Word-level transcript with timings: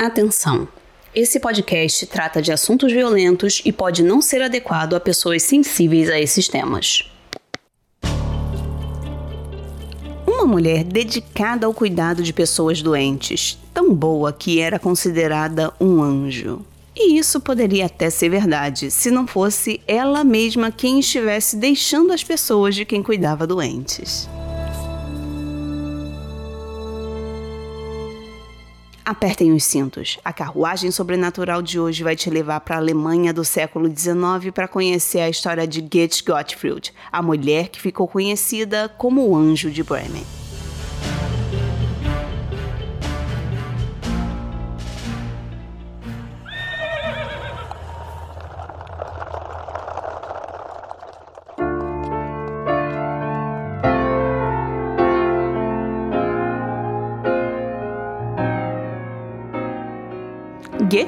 Atenção! 0.00 0.66
Esse 1.14 1.38
podcast 1.38 2.06
trata 2.06 2.40
de 2.40 2.50
assuntos 2.50 2.90
violentos 2.90 3.60
e 3.66 3.70
pode 3.70 4.02
não 4.02 4.22
ser 4.22 4.40
adequado 4.40 4.94
a 4.94 4.98
pessoas 4.98 5.42
sensíveis 5.42 6.08
a 6.08 6.18
esses 6.18 6.48
temas. 6.48 7.04
Uma 10.26 10.46
mulher 10.46 10.84
dedicada 10.84 11.66
ao 11.66 11.74
cuidado 11.74 12.22
de 12.22 12.32
pessoas 12.32 12.80
doentes, 12.80 13.58
tão 13.74 13.94
boa 13.94 14.32
que 14.32 14.58
era 14.58 14.78
considerada 14.78 15.70
um 15.78 16.02
anjo. 16.02 16.64
E 16.96 17.18
isso 17.18 17.38
poderia 17.38 17.84
até 17.84 18.08
ser 18.08 18.30
verdade, 18.30 18.90
se 18.90 19.10
não 19.10 19.26
fosse 19.26 19.82
ela 19.86 20.24
mesma 20.24 20.72
quem 20.72 21.00
estivesse 21.00 21.56
deixando 21.56 22.10
as 22.10 22.24
pessoas 22.24 22.74
de 22.74 22.86
quem 22.86 23.02
cuidava 23.02 23.46
doentes. 23.46 24.26
Apertem 29.10 29.52
os 29.52 29.64
cintos. 29.64 30.20
A 30.24 30.32
carruagem 30.32 30.92
sobrenatural 30.92 31.60
de 31.60 31.80
hoje 31.80 32.04
vai 32.04 32.14
te 32.14 32.30
levar 32.30 32.60
para 32.60 32.76
a 32.76 32.78
Alemanha 32.78 33.32
do 33.32 33.44
século 33.44 33.88
XIX 33.88 34.52
para 34.54 34.68
conhecer 34.68 35.18
a 35.18 35.28
história 35.28 35.66
de 35.66 35.80
Goethe 35.80 36.22
Gottfried, 36.24 36.92
a 37.10 37.20
mulher 37.20 37.70
que 37.70 37.80
ficou 37.80 38.06
conhecida 38.06 38.88
como 38.88 39.28
o 39.28 39.36
Anjo 39.36 39.68
de 39.68 39.82
Bremen. 39.82 40.22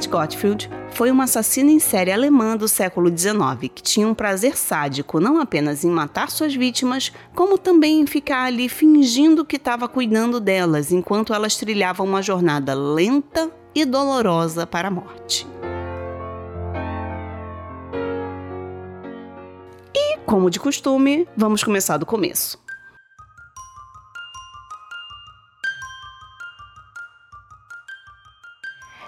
Goethe 0.03 0.09
Gottfried 0.09 0.71
foi 0.93 1.11
uma 1.11 1.25
assassina 1.25 1.71
em 1.71 1.79
série 1.79 2.11
alemã 2.11 2.57
do 2.57 2.67
século 2.67 3.09
XIX 3.09 3.71
que 3.73 3.83
tinha 3.83 4.09
um 4.09 4.15
prazer 4.15 4.57
sádico 4.57 5.21
não 5.21 5.39
apenas 5.39 5.85
em 5.85 5.91
matar 5.91 6.31
suas 6.31 6.55
vítimas, 6.55 7.13
como 7.35 7.57
também 7.57 8.01
em 8.01 8.07
ficar 8.07 8.45
ali 8.45 8.69
fingindo 8.69 9.45
que 9.45 9.57
estava 9.57 9.89
cuidando 9.89 10.41
delas 10.41 10.91
enquanto 10.91 11.33
elas 11.33 11.57
trilhavam 11.57 12.07
uma 12.07 12.23
jornada 12.23 12.75
lenta 12.75 13.51
e 13.75 13.85
dolorosa 13.85 14.67
para 14.67 14.89
a 14.89 14.91
morte. 14.91 15.47
E, 19.95 20.19
como 20.27 20.51
de 20.51 20.59
costume, 20.59 21.29
vamos 21.37 21.63
começar 21.63 21.97
do 21.97 22.07
começo. 22.07 22.59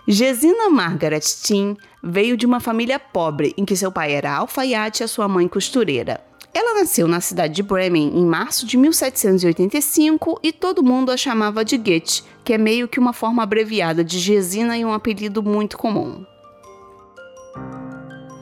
Gesina 0.06 0.68
Margaret 0.68 1.20
Tin 1.20 1.76
veio 2.02 2.36
de 2.36 2.44
uma 2.44 2.60
família 2.60 2.98
pobre 2.98 3.54
em 3.56 3.64
que 3.64 3.74
seu 3.74 3.90
pai 3.90 4.12
era 4.12 4.36
alfaiate 4.36 5.02
e 5.02 5.04
a 5.04 5.08
sua 5.08 5.26
mãe 5.26 5.48
costureira. 5.48 6.20
Ela 6.52 6.80
nasceu 6.80 7.08
na 7.08 7.22
cidade 7.22 7.54
de 7.54 7.62
Bremen 7.62 8.12
em 8.14 8.24
março 8.24 8.66
de 8.66 8.76
1785 8.76 10.40
e 10.42 10.52
todo 10.52 10.84
mundo 10.84 11.10
a 11.10 11.16
chamava 11.16 11.64
de 11.64 11.78
Goethe, 11.78 12.22
que 12.44 12.52
é 12.52 12.58
meio 12.58 12.86
que 12.86 13.00
uma 13.00 13.14
forma 13.14 13.42
abreviada 13.42 14.04
de 14.04 14.18
Gesina 14.18 14.76
e 14.76 14.84
um 14.84 14.92
apelido 14.92 15.42
muito 15.42 15.78
comum. 15.78 16.24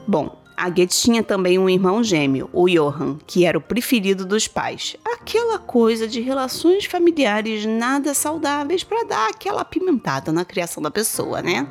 Bom, 0.05 0.42
a 0.55 0.69
Goethe 0.69 0.95
tinha 0.95 1.23
também 1.23 1.57
um 1.57 1.69
irmão 1.69 2.03
gêmeo, 2.03 2.49
o 2.53 2.67
Johann, 2.67 3.17
que 3.25 3.45
era 3.45 3.57
o 3.57 3.61
preferido 3.61 4.25
dos 4.25 4.47
pais. 4.47 4.95
Aquela 5.03 5.57
coisa 5.57 6.07
de 6.07 6.21
relações 6.21 6.85
familiares 6.85 7.65
nada 7.65 8.13
saudáveis 8.13 8.83
para 8.83 9.03
dar 9.03 9.29
aquela 9.29 9.61
apimentada 9.61 10.31
na 10.31 10.45
criação 10.45 10.81
da 10.81 10.91
pessoa, 10.91 11.41
né? 11.41 11.67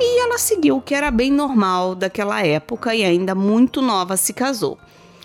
E 0.00 0.20
ela 0.20 0.38
seguiu 0.38 0.78
o 0.78 0.82
que 0.82 0.94
era 0.94 1.10
bem 1.10 1.30
normal 1.30 1.94
daquela 1.94 2.44
época 2.44 2.94
e 2.94 3.04
ainda 3.04 3.34
muito 3.34 3.80
nova 3.80 4.16
se 4.16 4.32
casou. 4.32 4.78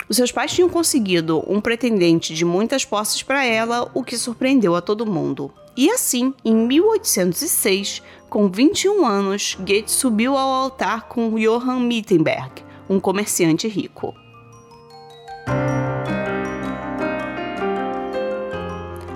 Os 0.10 0.16
seus 0.16 0.32
pais 0.32 0.54
tinham 0.54 0.70
conseguido 0.70 1.44
um 1.48 1.60
pretendente 1.60 2.34
de 2.34 2.46
muitas 2.46 2.86
posses 2.86 3.24
para 3.24 3.44
ela, 3.44 3.90
o 3.94 4.04
que 4.04 4.18
surpreendeu 4.18 4.76
a 4.76 4.82
todo 4.82 5.06
mundo. 5.06 5.52
E 5.78 5.92
assim, 5.92 6.34
em 6.44 6.56
1806, 6.56 8.02
com 8.28 8.50
21 8.50 9.06
anos, 9.06 9.56
Goethe 9.60 9.92
subiu 9.92 10.36
ao 10.36 10.50
altar 10.50 11.08
com 11.08 11.36
Johann 11.36 11.82
Mittenberg, 11.82 12.64
um 12.90 13.00
comerciante 13.00 13.68
rico. 13.68 14.16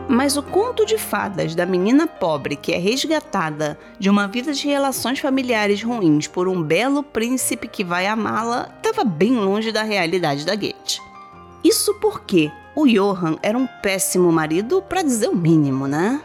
Mas 0.08 0.38
o 0.38 0.44
conto 0.44 0.86
de 0.86 1.00
fadas 1.00 1.56
da 1.56 1.66
menina 1.66 2.06
pobre 2.06 2.56
que 2.56 2.72
é 2.72 2.78
resgatada 2.78 3.80
de 3.98 4.08
uma 4.08 4.28
vida 4.28 4.54
de 4.54 4.68
relações 4.68 5.18
familiares 5.18 5.82
ruins 5.82 6.28
por 6.28 6.48
um 6.48 6.62
belo 6.62 7.02
príncipe 7.02 7.68
que 7.68 7.84
vai 7.84 8.06
amá-la 8.06 8.72
estava 8.78 9.04
bem 9.04 9.34
longe 9.36 9.72
da 9.72 9.82
realidade 9.82 10.46
da 10.46 10.56
Goethe. 10.56 11.02
Isso 11.64 11.96
porque 11.96 12.52
o 12.76 12.86
Johann 12.86 13.38
era 13.42 13.58
um 13.58 13.68
péssimo 13.82 14.32
marido, 14.32 14.82
para 14.82 15.02
dizer 15.02 15.28
o 15.28 15.36
mínimo, 15.36 15.88
né? 15.88 16.22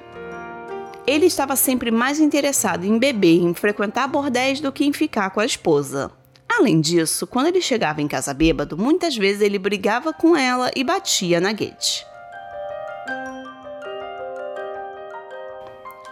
Ele 1.06 1.26
estava 1.26 1.54
sempre 1.54 1.90
mais 1.90 2.18
interessado 2.18 2.84
em 2.84 2.98
beber 2.98 3.36
e 3.36 3.44
em 3.44 3.54
frequentar 3.54 4.08
bordéis 4.08 4.60
do 4.60 4.72
que 4.72 4.84
em 4.84 4.92
ficar 4.92 5.30
com 5.30 5.40
a 5.40 5.46
esposa. 5.46 6.10
Além 6.48 6.80
disso, 6.80 7.26
quando 7.26 7.46
ele 7.46 7.60
chegava 7.60 8.02
em 8.02 8.08
casa 8.08 8.34
bêbado, 8.34 8.76
muitas 8.76 9.16
vezes 9.16 9.42
ele 9.42 9.58
brigava 9.58 10.12
com 10.12 10.36
ela 10.36 10.70
e 10.74 10.82
batia 10.82 11.40
na 11.40 11.52
Goethe. 11.52 12.04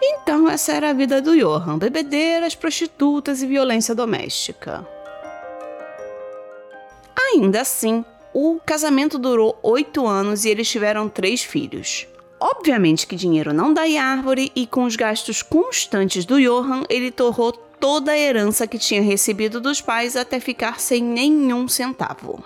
Então, 0.01 0.49
essa 0.49 0.71
era 0.71 0.91
a 0.91 0.93
vida 0.93 1.21
do 1.21 1.35
Johann: 1.35 1.77
bebedeiras, 1.77 2.55
prostitutas 2.55 3.41
e 3.41 3.47
violência 3.47 3.93
doméstica. 3.93 4.87
Ainda 7.33 7.61
assim, 7.61 8.05
o 8.33 8.59
casamento 8.65 9.17
durou 9.17 9.57
oito 9.63 10.05
anos 10.05 10.45
e 10.45 10.49
eles 10.49 10.69
tiveram 10.69 11.09
três 11.09 11.43
filhos. 11.43 12.07
Obviamente 12.39 13.07
que 13.07 13.15
dinheiro 13.15 13.53
não 13.53 13.73
dá 13.73 13.87
em 13.87 13.97
árvore 13.97 14.51
e 14.55 14.67
com 14.67 14.83
os 14.83 14.95
gastos 14.95 15.41
constantes 15.41 16.25
do 16.25 16.39
Johann, 16.39 16.83
ele 16.89 17.11
torrou 17.11 17.51
toda 17.51 18.11
a 18.11 18.17
herança 18.17 18.67
que 18.67 18.77
tinha 18.77 19.01
recebido 19.01 19.61
dos 19.61 19.81
pais 19.81 20.15
até 20.15 20.39
ficar 20.39 20.79
sem 20.79 21.03
nenhum 21.03 21.67
centavo. 21.67 22.43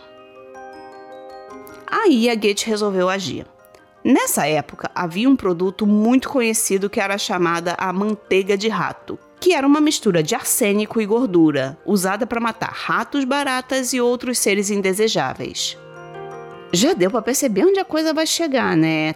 Aí 1.88 2.30
a 2.30 2.36
Goethe 2.36 2.68
resolveu 2.68 3.10
agir. 3.10 3.48
Nessa 4.04 4.48
época, 4.48 4.90
havia 4.96 5.30
um 5.30 5.36
produto 5.36 5.86
muito 5.86 6.30
conhecido 6.30 6.90
que 6.90 7.00
era 7.00 7.18
chamada 7.18 7.76
a 7.78 7.92
manteiga 7.92 8.56
de 8.58 8.70
rato, 8.70 9.20
que 9.40 9.54
era 9.54 9.68
uma 9.68 9.82
mistura 9.82 10.24
de 10.24 10.36
arsênico 10.36 11.02
e 11.02 11.06
gordura, 11.06 11.78
usada 11.86 12.26
para 12.26 12.40
matar 12.40 12.72
ratos, 12.72 13.26
baratas 13.26 13.92
e 13.92 14.00
outros 14.00 14.38
seres 14.40 14.70
indesejáveis. 14.70 15.78
Já 16.72 16.94
deu 16.94 17.10
para 17.10 17.22
perceber 17.22 17.66
onde 17.66 17.80
a 17.80 17.86
coisa 17.86 18.14
vai 18.14 18.28
chegar, 18.28 18.78
né? 18.78 19.16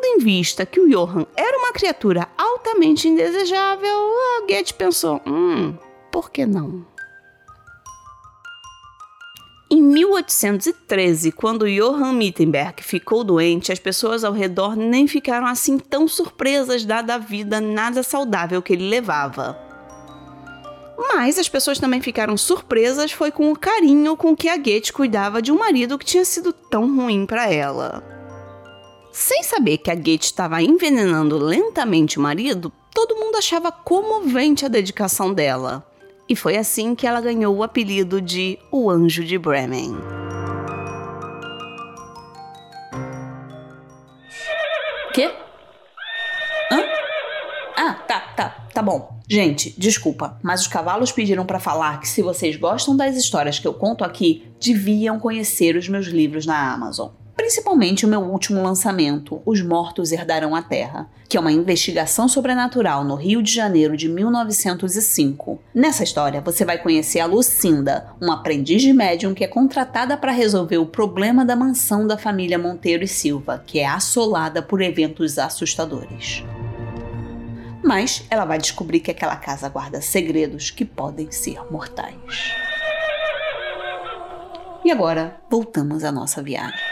Tendo 0.00 0.06
em 0.06 0.18
vista 0.18 0.64
que 0.64 0.80
o 0.80 0.88
Johann 0.88 1.26
era 1.36 1.58
uma 1.58 1.72
criatura 1.72 2.26
altamente 2.38 3.06
indesejável, 3.06 3.90
a 4.38 4.46
Goethe 4.46 4.72
pensou: 4.72 5.20
hum, 5.26 5.74
por 6.10 6.30
que 6.30 6.46
não? 6.46 6.86
Em 9.70 9.82
1813, 9.82 11.32
quando 11.32 11.68
Johann 11.68 12.14
Mittenberg 12.14 12.82
ficou 12.82 13.22
doente, 13.22 13.70
as 13.70 13.78
pessoas 13.78 14.24
ao 14.24 14.32
redor 14.32 14.74
nem 14.74 15.06
ficaram 15.06 15.46
assim 15.46 15.78
tão 15.78 16.08
surpresas 16.08 16.84
dada 16.84 17.16
a 17.16 17.18
vida 17.18 17.60
nada 17.60 18.02
saudável 18.02 18.62
que 18.62 18.72
ele 18.72 18.88
levava. 18.88 19.56
Mas 20.96 21.38
as 21.38 21.48
pessoas 21.48 21.78
também 21.78 22.00
ficaram 22.00 22.36
surpresas 22.38 23.12
foi 23.12 23.30
com 23.30 23.52
o 23.52 23.58
carinho 23.58 24.16
com 24.16 24.34
que 24.34 24.48
a 24.48 24.56
Goethe 24.56 24.92
cuidava 24.92 25.42
de 25.42 25.52
um 25.52 25.58
marido 25.58 25.98
que 25.98 26.06
tinha 26.06 26.24
sido 26.24 26.52
tão 26.52 26.96
ruim 26.96 27.26
para 27.26 27.52
ela. 27.52 28.19
Sem 29.12 29.42
saber 29.42 29.78
que 29.78 29.90
a 29.90 29.94
Goethe 29.94 30.26
estava 30.26 30.62
envenenando 30.62 31.36
lentamente 31.36 32.16
o 32.16 32.22
marido, 32.22 32.72
todo 32.94 33.16
mundo 33.16 33.36
achava 33.36 33.72
comovente 33.72 34.64
a 34.64 34.68
dedicação 34.68 35.34
dela. 35.34 35.84
E 36.28 36.36
foi 36.36 36.56
assim 36.56 36.94
que 36.94 37.08
ela 37.08 37.20
ganhou 37.20 37.56
o 37.56 37.62
apelido 37.64 38.20
de 38.20 38.56
O 38.70 38.88
Anjo 38.88 39.24
de 39.24 39.36
Bremen. 39.36 39.96
Quê? 45.12 45.34
Hã? 46.70 46.84
Ah, 47.76 47.94
tá, 48.06 48.20
tá, 48.36 48.48
tá 48.72 48.80
bom. 48.80 49.18
Gente, 49.28 49.74
desculpa, 49.76 50.38
mas 50.40 50.60
os 50.60 50.66
cavalos 50.68 51.10
pediram 51.10 51.44
para 51.44 51.58
falar 51.58 51.98
que 51.98 52.06
se 52.06 52.22
vocês 52.22 52.54
gostam 52.54 52.96
das 52.96 53.16
histórias 53.16 53.58
que 53.58 53.66
eu 53.66 53.74
conto 53.74 54.04
aqui, 54.04 54.52
deviam 54.60 55.18
conhecer 55.18 55.74
os 55.74 55.88
meus 55.88 56.06
livros 56.06 56.46
na 56.46 56.72
Amazon 56.72 57.10
principalmente 57.36 58.04
o 58.04 58.08
meu 58.08 58.20
último 58.20 58.62
lançamento, 58.62 59.40
Os 59.44 59.62
Mortos 59.62 60.12
Herdarão 60.12 60.54
a 60.54 60.62
Terra, 60.62 61.08
que 61.28 61.36
é 61.36 61.40
uma 61.40 61.52
investigação 61.52 62.28
sobrenatural 62.28 63.04
no 63.04 63.14
Rio 63.14 63.42
de 63.42 63.52
Janeiro 63.52 63.96
de 63.96 64.08
1905. 64.08 65.60
Nessa 65.74 66.02
história, 66.02 66.40
você 66.40 66.64
vai 66.64 66.78
conhecer 66.78 67.20
a 67.20 67.26
Lucinda, 67.26 68.12
uma 68.20 68.34
aprendiz 68.34 68.82
de 68.82 68.92
médium 68.92 69.32
que 69.32 69.44
é 69.44 69.48
contratada 69.48 70.16
para 70.16 70.32
resolver 70.32 70.78
o 70.78 70.86
problema 70.86 71.44
da 71.44 71.54
mansão 71.54 72.06
da 72.06 72.18
família 72.18 72.58
Monteiro 72.58 73.04
e 73.04 73.08
Silva, 73.08 73.62
que 73.64 73.78
é 73.78 73.86
assolada 73.86 74.60
por 74.60 74.82
eventos 74.82 75.38
assustadores. 75.38 76.44
Mas 77.82 78.24
ela 78.28 78.44
vai 78.44 78.58
descobrir 78.58 79.00
que 79.00 79.10
aquela 79.10 79.36
casa 79.36 79.68
guarda 79.68 80.00
segredos 80.00 80.70
que 80.70 80.84
podem 80.84 81.30
ser 81.30 81.60
mortais. 81.70 82.54
E 84.84 84.90
agora, 84.90 85.40
voltamos 85.50 86.04
à 86.04 86.10
nossa 86.10 86.42
viagem. 86.42 86.89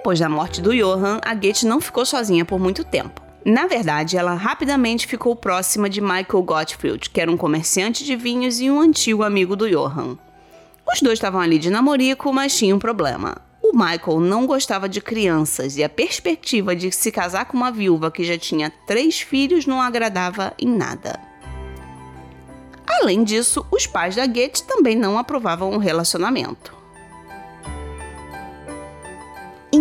Depois 0.00 0.18
da 0.18 0.30
morte 0.30 0.62
do 0.62 0.74
Johann, 0.74 1.20
a 1.20 1.34
Goethe 1.34 1.66
não 1.66 1.78
ficou 1.78 2.06
sozinha 2.06 2.42
por 2.42 2.58
muito 2.58 2.82
tempo. 2.82 3.20
Na 3.44 3.66
verdade, 3.66 4.16
ela 4.16 4.32
rapidamente 4.32 5.06
ficou 5.06 5.36
próxima 5.36 5.90
de 5.90 6.00
Michael 6.00 6.42
Gottfried, 6.42 7.10
que 7.10 7.20
era 7.20 7.30
um 7.30 7.36
comerciante 7.36 8.02
de 8.02 8.16
vinhos 8.16 8.62
e 8.62 8.70
um 8.70 8.80
antigo 8.80 9.22
amigo 9.22 9.54
do 9.54 9.68
Johann. 9.68 10.16
Os 10.90 11.02
dois 11.02 11.18
estavam 11.18 11.38
ali 11.38 11.58
de 11.58 11.68
namorico, 11.68 12.32
mas 12.32 12.56
tinham 12.56 12.78
um 12.78 12.80
problema. 12.80 13.36
O 13.62 13.76
Michael 13.76 14.20
não 14.20 14.46
gostava 14.46 14.88
de 14.88 15.02
crianças 15.02 15.76
e 15.76 15.84
a 15.84 15.88
perspectiva 15.88 16.74
de 16.74 16.90
se 16.90 17.12
casar 17.12 17.44
com 17.44 17.58
uma 17.58 17.70
viúva 17.70 18.10
que 18.10 18.24
já 18.24 18.38
tinha 18.38 18.72
três 18.86 19.20
filhos 19.20 19.66
não 19.66 19.82
agradava 19.82 20.54
em 20.58 20.66
nada. 20.66 21.20
Além 22.86 23.22
disso, 23.22 23.66
os 23.70 23.86
pais 23.86 24.16
da 24.16 24.26
Goethe 24.26 24.62
também 24.62 24.96
não 24.96 25.18
aprovavam 25.18 25.72
o 25.72 25.78
relacionamento. 25.78 26.79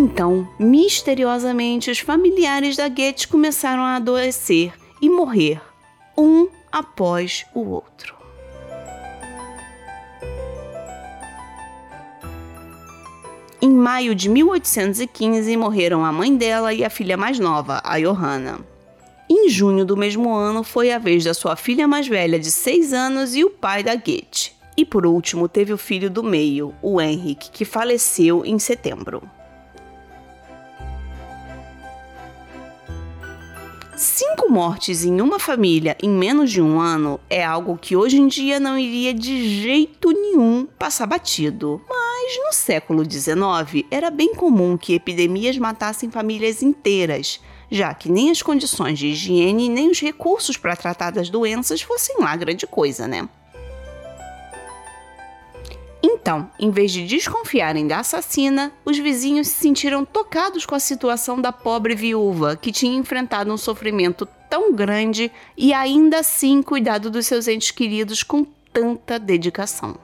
Então, 0.02 0.48
misteriosamente, 0.58 1.92
os 1.92 2.00
familiares 2.00 2.78
da 2.78 2.88
Goethe 2.88 3.28
começaram 3.28 3.84
a 3.84 3.98
adoecer 3.98 4.72
e 5.02 5.10
morrer, 5.10 5.62
um 6.18 6.48
após 6.72 7.46
o 7.54 7.68
outro. 7.68 8.16
Em 13.62 13.70
maio 13.70 14.16
de 14.16 14.30
1815, 14.30 15.58
morreram 15.58 16.06
a 16.06 16.14
mãe 16.14 16.34
dela 16.34 16.74
e 16.74 16.86
a 16.86 16.90
filha 16.90 17.18
mais 17.18 17.38
nova, 17.38 17.82
a 17.84 18.00
Johanna. 18.00 18.62
Em 19.30 19.50
junho 19.50 19.84
do 19.84 19.98
mesmo 19.98 20.34
ano, 20.34 20.64
foi 20.64 20.94
a 20.94 20.98
vez 20.98 21.26
da 21.26 21.34
sua 21.34 21.58
filha 21.58 21.90
mais 21.90 22.08
velha, 22.08 22.40
de 22.40 22.50
6 22.50 22.94
anos, 22.94 23.36
e 23.36 23.44
o 23.44 23.50
pai 23.50 23.84
da 23.84 23.96
Goethe. 23.96 24.54
E 24.78 24.86
por 24.86 25.06
último, 25.06 25.50
teve 25.50 25.74
o 25.74 25.78
filho 25.78 26.10
do 26.10 26.24
meio, 26.24 26.74
o 26.82 27.02
Henrik, 27.02 27.52
que 27.52 27.66
faleceu 27.66 28.46
em 28.46 28.58
setembro. 28.58 29.22
Cinco 34.00 34.50
mortes 34.50 35.04
em 35.04 35.20
uma 35.20 35.38
família 35.38 35.98
em 36.02 36.10
menos 36.10 36.50
de 36.50 36.62
um 36.62 36.80
ano 36.80 37.20
é 37.30 37.44
algo 37.44 37.78
que 37.78 37.98
hoje 37.98 38.16
em 38.16 38.30
dia 38.30 38.58
não 38.58 38.80
iria 38.80 39.14
de 39.14 39.62
jeito 39.62 40.14
nenhum 40.14 40.66
passar 40.66 41.06
batido. 41.06 41.82
Mas 41.90 42.38
no 42.46 42.54
século 42.54 43.04
XIX 43.04 43.86
era 43.92 44.10
bem 44.10 44.34
comum 44.34 44.78
que 44.78 44.94
epidemias 44.94 45.58
matassem 45.58 46.10
famílias 46.10 46.64
inteiras, 46.64 47.42
já 47.70 47.94
que 47.94 48.10
nem 48.10 48.32
as 48.32 48.42
condições 48.42 48.98
de 48.98 49.08
higiene 49.08 49.68
nem 49.68 49.92
os 49.92 50.00
recursos 50.00 50.56
para 50.56 50.78
tratar 50.78 51.12
das 51.12 51.30
doenças 51.30 51.82
fossem 51.82 52.22
lá 52.22 52.34
grande 52.38 52.66
coisa, 52.66 53.06
né? 53.06 53.28
Então, 56.02 56.50
em 56.58 56.72
vez 56.72 56.92
de 56.92 57.06
desconfiarem 57.06 57.86
da 57.86 58.00
assassina, 58.00 58.72
os 58.86 58.98
vizinhos 58.98 59.48
se 59.48 59.62
sentiram 59.62 60.06
tocados 60.06 60.66
com 60.66 60.74
a 60.74 60.80
situação 60.80 61.42
da 61.42 61.52
pobre 61.52 61.94
viúva, 61.94 62.56
que 62.56 62.72
tinha 62.72 62.98
enfrentado 62.98 63.52
um 63.52 63.58
sofrimento 63.58 64.28
tão 64.50 64.74
grande 64.74 65.32
e 65.58 65.74
ainda 65.74 66.20
assim 66.20 66.64
cuidado 66.64 67.12
dos 67.12 67.26
seus 67.26 67.48
entes 67.48 67.72
queridos 67.72 68.24
com 68.24 68.46
tanta 68.72 69.20
dedicação. 69.20 69.98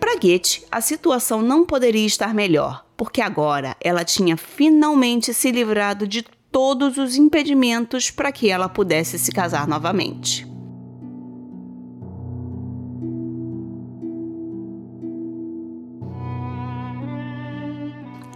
Para 0.00 0.16
Goethe, 0.16 0.64
a 0.70 0.80
situação 0.80 1.42
não 1.42 1.64
poderia 1.64 2.06
estar 2.06 2.34
melhor, 2.34 2.84
porque 2.96 3.20
agora 3.20 3.76
ela 3.80 4.04
tinha 4.04 4.36
finalmente 4.36 5.34
se 5.34 5.50
livrado 5.50 6.06
de 6.06 6.22
todos 6.50 6.98
os 6.98 7.16
impedimentos 7.16 8.10
para 8.10 8.32
que 8.32 8.50
ela 8.50 8.68
pudesse 8.68 9.18
se 9.18 9.30
casar 9.30 9.66
novamente. 9.66 10.51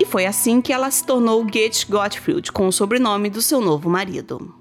Foi 0.06 0.24
assim 0.24 0.62
que 0.62 0.72
ela 0.72 0.90
se 0.90 1.04
tornou 1.04 1.44
Goethe 1.44 1.84
Gottfried, 1.90 2.50
com 2.52 2.66
o 2.66 2.72
sobrenome 2.72 3.28
do 3.28 3.42
seu 3.42 3.60
novo 3.60 3.90
marido. 3.90 4.54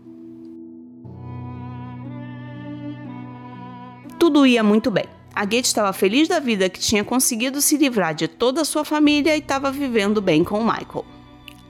Tudo 4.20 4.46
ia 4.46 4.64
muito 4.64 4.92
bem. 4.92 5.06
A 5.34 5.46
Goethe 5.46 5.68
estava 5.68 5.94
feliz 5.94 6.28
da 6.28 6.40
vida 6.40 6.70
que 6.70 6.80
tinha 6.80 7.04
conseguido 7.04 7.62
se 7.62 7.78
livrar 7.78 8.16
de 8.16 8.28
toda 8.28 8.62
a 8.62 8.66
sua 8.66 8.84
família 8.84 9.36
e 9.36 9.40
estava 9.40 9.72
vivendo 9.72 10.22
bem 10.22 10.44
com 10.44 10.64
Michael. 10.64 11.06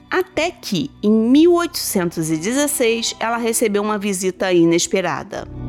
Até 0.10 0.52
que, 0.52 0.90
em 1.04 1.12
1816, 1.12 3.16
ela 3.20 3.38
recebeu 3.38 3.82
uma 3.82 3.98
visita 3.98 4.54
inesperada. 4.54 5.65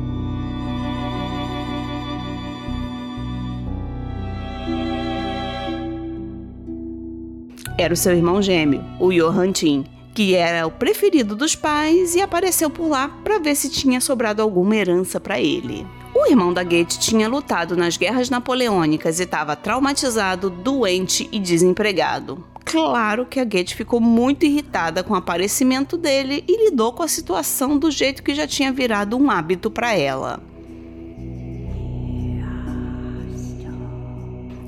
Era 7.77 7.93
o 7.93 7.97
seu 7.97 8.13
irmão 8.13 8.41
gêmeo, 8.41 8.83
o 8.99 9.11
Johann 9.11 9.51
Tim, 9.51 9.85
que 10.13 10.33
era 10.33 10.65
o 10.65 10.71
preferido 10.71 11.35
dos 11.35 11.55
pais 11.55 12.15
e 12.15 12.21
apareceu 12.21 12.69
por 12.69 12.87
lá 12.87 13.07
para 13.23 13.37
ver 13.37 13.55
se 13.55 13.69
tinha 13.69 14.01
sobrado 14.01 14.41
alguma 14.41 14.75
herança 14.75 15.19
para 15.19 15.39
ele. 15.39 15.85
O 16.15 16.25
irmão 16.25 16.51
da 16.51 16.63
Goethe 16.63 16.97
tinha 16.97 17.29
lutado 17.29 17.77
nas 17.77 17.95
guerras 17.95 18.27
napoleônicas 18.27 19.19
e 19.19 19.23
estava 19.23 19.55
traumatizado, 19.55 20.49
doente 20.49 21.29
e 21.31 21.39
desempregado. 21.39 22.43
Claro 22.65 23.25
que 23.25 23.39
a 23.39 23.45
Goethe 23.45 23.75
ficou 23.75 24.01
muito 24.01 24.43
irritada 24.43 25.03
com 25.03 25.13
o 25.13 25.17
aparecimento 25.17 25.95
dele 25.95 26.43
e 26.47 26.65
lidou 26.65 26.91
com 26.91 27.03
a 27.03 27.07
situação 27.07 27.77
do 27.77 27.91
jeito 27.91 28.23
que 28.23 28.33
já 28.33 28.47
tinha 28.47 28.73
virado 28.73 29.15
um 29.15 29.29
hábito 29.29 29.69
para 29.69 29.95
ela. 29.95 30.41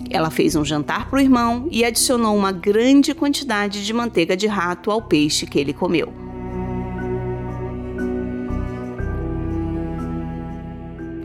Ela 0.09 0.31
fez 0.31 0.55
um 0.55 0.65
jantar 0.65 1.07
para 1.07 1.17
o 1.17 1.21
irmão 1.21 1.67
e 1.69 1.85
adicionou 1.85 2.35
uma 2.35 2.51
grande 2.51 3.13
quantidade 3.13 3.85
de 3.85 3.93
manteiga 3.93 4.35
de 4.35 4.47
rato 4.47 4.89
ao 4.89 5.01
peixe 5.01 5.45
que 5.45 5.59
ele 5.59 5.71
comeu. 5.71 6.11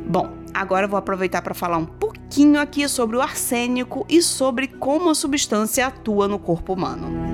Bom, 0.06 0.30
agora 0.52 0.86
vou 0.86 0.98
aproveitar 0.98 1.40
para 1.40 1.54
falar 1.54 1.78
um 1.78 1.86
pouquinho 1.86 2.60
aqui 2.60 2.86
sobre 2.86 3.16
o 3.16 3.22
arsênico 3.22 4.04
e 4.08 4.20
sobre 4.20 4.68
como 4.68 5.08
a 5.08 5.14
substância 5.14 5.86
atua 5.86 6.28
no 6.28 6.38
corpo 6.38 6.74
humano. 6.74 7.33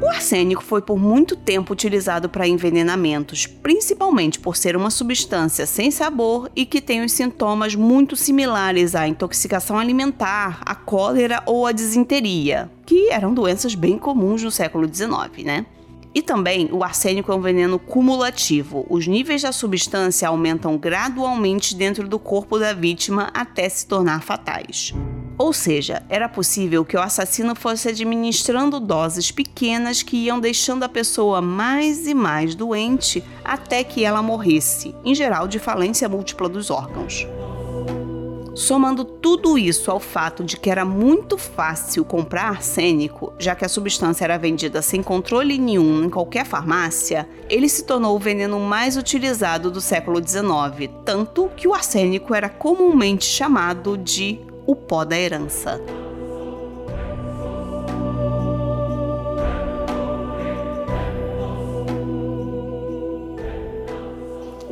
O 0.00 0.08
arsênico 0.08 0.62
foi 0.62 0.80
por 0.80 0.96
muito 0.96 1.34
tempo 1.34 1.72
utilizado 1.72 2.28
para 2.28 2.46
envenenamentos, 2.46 3.46
principalmente 3.46 4.38
por 4.38 4.56
ser 4.56 4.76
uma 4.76 4.90
substância 4.90 5.66
sem 5.66 5.90
sabor 5.90 6.48
e 6.54 6.64
que 6.64 6.80
tem 6.80 7.04
os 7.04 7.10
sintomas 7.10 7.74
muito 7.74 8.14
similares 8.14 8.94
à 8.94 9.08
intoxicação 9.08 9.76
alimentar, 9.76 10.60
à 10.64 10.74
cólera 10.74 11.42
ou 11.46 11.66
à 11.66 11.72
disenteria, 11.72 12.70
que 12.86 13.10
eram 13.10 13.34
doenças 13.34 13.74
bem 13.74 13.98
comuns 13.98 14.42
no 14.42 14.52
século 14.52 14.86
XIX, 14.86 15.44
né? 15.44 15.66
E 16.14 16.22
também 16.22 16.68
o 16.72 16.84
arsênico 16.84 17.30
é 17.32 17.34
um 17.34 17.40
veneno 17.40 17.78
cumulativo. 17.78 18.86
Os 18.88 19.06
níveis 19.06 19.42
da 19.42 19.52
substância 19.52 20.28
aumentam 20.28 20.78
gradualmente 20.78 21.74
dentro 21.74 22.08
do 22.08 22.18
corpo 22.18 22.58
da 22.58 22.72
vítima 22.72 23.30
até 23.34 23.68
se 23.68 23.86
tornar 23.86 24.22
fatais. 24.22 24.94
Ou 25.38 25.52
seja, 25.52 26.02
era 26.08 26.28
possível 26.28 26.84
que 26.84 26.96
o 26.96 27.00
assassino 27.00 27.54
fosse 27.54 27.88
administrando 27.88 28.80
doses 28.80 29.30
pequenas 29.30 30.02
que 30.02 30.16
iam 30.24 30.40
deixando 30.40 30.82
a 30.82 30.88
pessoa 30.88 31.40
mais 31.40 32.08
e 32.08 32.12
mais 32.12 32.56
doente 32.56 33.22
até 33.44 33.84
que 33.84 34.04
ela 34.04 34.20
morresse, 34.20 34.92
em 35.04 35.14
geral 35.14 35.46
de 35.46 35.60
falência 35.60 36.08
múltipla 36.08 36.48
dos 36.48 36.70
órgãos. 36.70 37.24
Somando 38.56 39.04
tudo 39.04 39.56
isso 39.56 39.88
ao 39.88 40.00
fato 40.00 40.42
de 40.42 40.56
que 40.56 40.68
era 40.68 40.84
muito 40.84 41.38
fácil 41.38 42.04
comprar 42.04 42.48
arsênico, 42.48 43.32
já 43.38 43.54
que 43.54 43.64
a 43.64 43.68
substância 43.68 44.24
era 44.24 44.36
vendida 44.36 44.82
sem 44.82 45.00
controle 45.00 45.56
nenhum 45.56 46.02
em 46.02 46.10
qualquer 46.10 46.44
farmácia, 46.44 47.28
ele 47.48 47.68
se 47.68 47.84
tornou 47.84 48.16
o 48.16 48.18
veneno 48.18 48.58
mais 48.58 48.96
utilizado 48.96 49.70
do 49.70 49.80
século 49.80 50.20
XIX, 50.20 50.90
tanto 51.04 51.48
que 51.56 51.68
o 51.68 51.74
arsênico 51.74 52.34
era 52.34 52.48
comumente 52.48 53.26
chamado 53.26 53.96
de 53.96 54.40
o 54.68 54.76
pó 54.76 55.02
da 55.02 55.18
herança. 55.18 55.80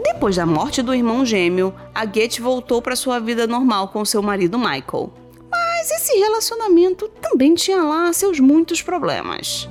Depois 0.05 0.37
da 0.37 0.45
morte 0.45 0.83
do 0.83 0.95
irmão 0.95 1.25
gêmeo, 1.25 1.75
a 1.95 2.05
Goethe 2.05 2.43
voltou 2.43 2.83
para 2.83 2.95
sua 2.95 3.19
vida 3.19 3.47
normal 3.47 3.89
com 3.89 4.05
seu 4.05 4.21
marido 4.21 4.59
Michael. 4.59 5.11
Mas 5.51 5.91
esse 5.91 6.19
relacionamento 6.19 7.09
também 7.23 7.55
tinha 7.55 7.83
lá 7.83 8.13
seus 8.13 8.39
muitos 8.39 8.83
problemas. 8.83 9.67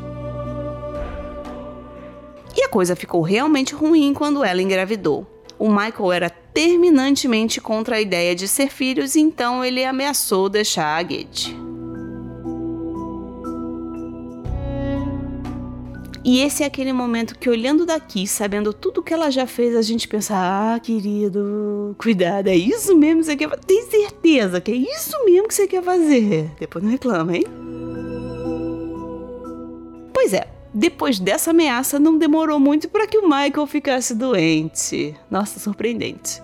E 2.58 2.64
a 2.64 2.70
coisa 2.70 2.96
ficou 2.96 3.22
realmente 3.22 3.76
ruim 3.76 4.12
quando 4.12 4.44
ela 4.44 4.62
engravidou. 4.62 5.35
O 5.58 5.70
Michael 5.70 6.12
era 6.12 6.30
terminantemente 6.30 7.60
contra 7.60 7.98
a 7.98 8.02
ideia 8.02 8.36
de 8.36 8.48
ser 8.48 8.70
filhos, 8.70 9.16
então 9.16 9.64
ele 9.64 9.84
ameaçou 9.84 10.50
deixar 10.50 10.98
a 10.98 11.04
Gate. 11.04 11.54
E 16.28 16.40
esse 16.40 16.64
é 16.64 16.66
aquele 16.66 16.92
momento 16.92 17.38
que, 17.38 17.48
olhando 17.48 17.86
daqui, 17.86 18.26
sabendo 18.26 18.74
tudo 18.74 19.04
que 19.04 19.14
ela 19.14 19.30
já 19.30 19.46
fez, 19.46 19.76
a 19.76 19.82
gente 19.84 20.08
pensa: 20.08 20.34
ah, 20.36 20.80
querido, 20.80 21.96
cuidado, 22.00 22.48
é 22.48 22.56
isso 22.56 22.98
mesmo 22.98 23.20
que 23.20 23.28
você 23.28 23.36
quer 23.36 23.50
fazer? 23.50 23.66
Tem 23.66 23.84
certeza 23.84 24.60
que 24.60 24.72
é 24.72 24.76
isso 24.76 25.24
mesmo 25.24 25.48
que 25.48 25.54
você 25.54 25.68
quer 25.68 25.84
fazer? 25.84 26.50
Depois 26.60 26.84
não 26.84 26.90
reclama, 26.90 27.38
hein? 27.38 27.46
Pois 30.12 30.34
é, 30.34 30.48
depois 30.76 31.20
dessa 31.20 31.52
ameaça, 31.52 31.98
não 31.98 32.18
demorou 32.18 32.60
muito 32.60 32.90
para 32.90 33.08
que 33.08 33.18
o 33.18 33.24
Michael 33.24 33.66
ficasse 33.66 34.14
doente. 34.14 35.16
Nossa, 35.32 35.60
surpreendente. 35.60 36.44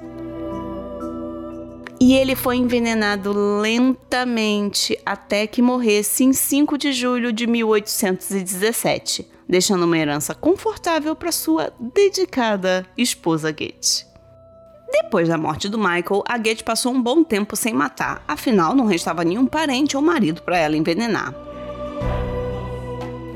E 1.99 2.15
ele 2.15 2.35
foi 2.35 2.55
envenenado 2.55 3.31
lentamente 3.59 4.97
até 5.05 5.45
que 5.45 5.61
morresse 5.61 6.23
em 6.23 6.31
5 6.31 6.77
de 6.77 6.93
julho 6.93 7.33
de 7.33 7.45
1817 7.45 9.29
deixando 9.51 9.83
uma 9.83 9.97
herança 9.97 10.33
confortável 10.33 11.13
para 11.13 11.29
sua 11.29 11.73
dedicada 11.77 12.85
esposa 12.97 13.51
Gate. 13.51 14.05
Depois 14.89 15.27
da 15.27 15.37
morte 15.37 15.67
do 15.67 15.77
Michael, 15.77 16.23
a 16.25 16.37
Gate 16.37 16.63
passou 16.63 16.93
um 16.93 17.01
bom 17.01 17.21
tempo 17.21 17.53
sem 17.57 17.73
matar, 17.73 18.23
afinal 18.25 18.73
não 18.73 18.85
restava 18.85 19.25
nenhum 19.25 19.45
parente 19.45 19.97
ou 19.97 20.01
marido 20.01 20.41
para 20.41 20.57
ela 20.57 20.77
envenenar. 20.77 21.50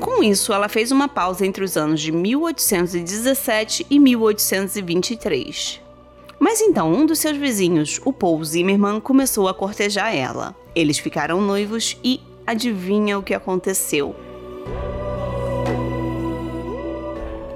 Com 0.00 0.22
isso, 0.22 0.52
ela 0.52 0.68
fez 0.68 0.92
uma 0.92 1.08
pausa 1.08 1.46
entre 1.46 1.64
os 1.64 1.76
anos 1.76 2.00
de 2.00 2.12
1817 2.12 3.86
e 3.88 3.98
1823. 3.98 5.80
Mas 6.38 6.60
então 6.60 6.92
um 6.92 7.06
dos 7.06 7.18
seus 7.18 7.36
vizinhos, 7.36 8.00
o 8.04 8.12
Paul 8.12 8.44
Zimmerman, 8.44 9.00
começou 9.00 9.48
a 9.48 9.54
cortejar 9.54 10.14
ela. 10.14 10.54
Eles 10.74 10.98
ficaram 10.98 11.40
noivos 11.40 11.96
e 12.04 12.20
adivinha 12.46 13.18
o 13.18 13.22
que 13.22 13.32
aconteceu? 13.32 14.14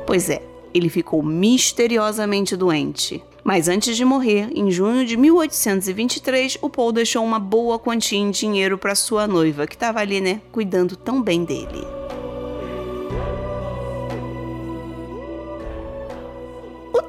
Pois 0.06 0.30
é, 0.30 0.42
ele 0.72 0.88
ficou 0.88 1.22
misteriosamente 1.22 2.56
doente. 2.56 3.22
Mas 3.44 3.68
antes 3.68 3.96
de 3.96 4.04
morrer, 4.04 4.50
em 4.54 4.70
junho 4.70 5.06
de 5.06 5.16
1823, 5.16 6.58
o 6.60 6.68
Paul 6.68 6.92
deixou 6.92 7.24
uma 7.24 7.38
boa 7.38 7.78
quantia 7.78 8.18
em 8.18 8.30
dinheiro 8.30 8.76
para 8.76 8.94
sua 8.94 9.26
noiva, 9.26 9.66
que 9.66 9.74
estava 9.74 10.00
ali, 10.00 10.20
né, 10.20 10.40
cuidando 10.52 10.96
tão 10.96 11.22
bem 11.22 11.44
dele. 11.44 11.99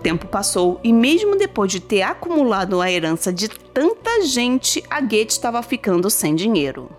Tempo 0.02 0.28
passou 0.28 0.80
e, 0.84 0.92
mesmo 0.92 1.38
depois 1.38 1.72
de 1.72 1.80
ter 1.80 2.02
acumulado 2.02 2.82
a 2.82 2.92
herança 2.92 3.32
de 3.32 3.48
tanta 3.48 4.26
gente, 4.26 4.84
a 4.90 5.00
Goethe 5.00 5.32
estava 5.32 5.62
ficando 5.62 6.10
sem 6.10 6.36
dinheiro. 6.36 6.90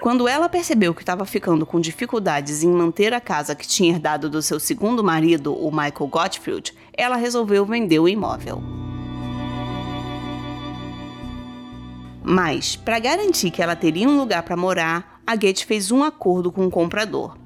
Quando 0.00 0.26
ela 0.26 0.48
percebeu 0.48 0.94
que 0.94 1.02
estava 1.02 1.24
ficando 1.24 1.64
com 1.64 1.78
dificuldades 1.78 2.62
em 2.64 2.68
manter 2.68 3.12
a 3.12 3.20
casa 3.20 3.54
que 3.54 3.68
tinha 3.68 3.92
herdado 3.92 4.28
do 4.28 4.42
seu 4.42 4.58
segundo 4.58 5.04
marido, 5.04 5.54
o 5.54 5.70
Michael 5.70 6.08
Gottfried, 6.08 6.74
ela 6.92 7.16
resolveu 7.16 7.64
vender 7.64 8.00
o 8.00 8.08
imóvel. 8.08 8.62
Mas, 12.24 12.76
para 12.76 12.98
garantir 12.98 13.50
que 13.50 13.62
ela 13.62 13.76
teria 13.76 14.08
um 14.08 14.18
lugar 14.18 14.42
para 14.42 14.56
morar, 14.56 15.20
a 15.26 15.36
Goethe 15.36 15.66
fez 15.66 15.90
um 15.90 16.02
acordo 16.02 16.50
com 16.50 16.66
o 16.66 16.70
comprador. 16.70 17.41